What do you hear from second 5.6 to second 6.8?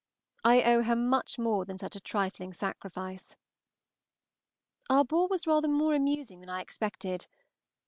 more amusing than I